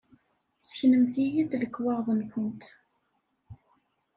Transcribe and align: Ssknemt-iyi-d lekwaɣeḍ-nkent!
Ssknemt-iyi-d 0.61 1.51
lekwaɣeḍ-nkent! 1.61 2.63